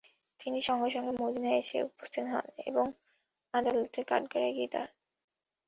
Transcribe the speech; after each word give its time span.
তিনি 0.39 0.59
সঙ্গে 0.61 0.89
সঙ্গে 0.89 1.11
মদীনায় 1.21 1.59
এসে 1.59 1.77
উপস্থিত 1.83 2.25
হন 2.27 2.45
এবং 2.69 2.85
আদালতের 3.53 4.03
কাঠগড়ায় 4.07 4.53
গিয়ে 4.53 4.69
দাঁড়ান। 4.73 4.91